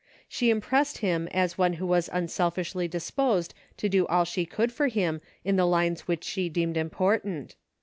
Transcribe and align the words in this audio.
She 0.27 0.49
impressed 0.49 0.97
him 1.05 1.27
as 1.27 1.59
one 1.59 1.73
who 1.73 1.85
was 1.85 2.09
unselfishly 2.11 2.87
disposed 2.87 3.53
to 3.77 3.87
do 3.87 4.07
all 4.07 4.25
she 4.25 4.47
could 4.47 4.71
for 4.71 4.87
him 4.87 5.21
in 5.43 5.57
the 5.57 5.67
lines 5.67 6.07
which 6.07 6.23
she 6.23 6.49
deemed 6.49 6.75
important. 6.75 7.55